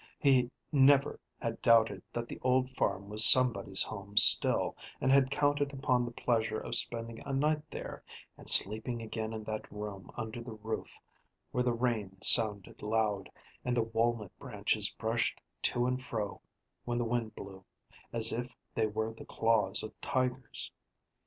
He 0.17 0.49
never 0.71 1.19
had 1.39 1.61
doubted 1.61 2.01
that 2.11 2.27
the 2.27 2.39
old 2.41 2.71
farm 2.71 3.07
was 3.07 3.23
somebody's 3.23 3.83
home 3.83 4.17
still, 4.17 4.75
and 4.99 5.11
had 5.11 5.29
counted 5.29 5.71
upon 5.73 6.05
the 6.05 6.11
pleasure 6.11 6.59
of 6.59 6.73
spending 6.75 7.19
a 7.23 7.31
night 7.31 7.61
there, 7.69 8.03
and 8.35 8.49
sleeping 8.49 9.03
again 9.03 9.31
in 9.31 9.43
that 9.43 9.71
room 9.71 10.09
under 10.17 10.41
the 10.41 10.55
roof, 10.55 10.99
where 11.51 11.61
the 11.63 11.73
rain 11.75 12.19
sounded 12.19 12.81
loud, 12.81 13.29
and 13.63 13.77
the 13.77 13.83
walnut 13.83 14.31
branches 14.39 14.89
brushed 14.89 15.39
to 15.61 15.85
and 15.85 16.01
fro 16.01 16.41
when 16.83 16.97
the 16.97 17.05
wind 17.05 17.35
blew, 17.35 17.63
as 18.11 18.33
if 18.33 18.51
they 18.73 18.87
were 18.87 19.13
the 19.13 19.23
claws 19.25 19.83
of 19.83 19.93
tigers. 20.01 20.71